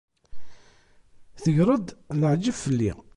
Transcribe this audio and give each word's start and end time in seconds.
Tegreḍ-d 1.43 1.87
leεǧeb 2.19 2.55
fell-i. 2.63 2.91